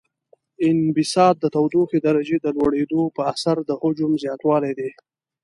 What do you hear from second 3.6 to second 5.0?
د حجم زیاتوالی دی.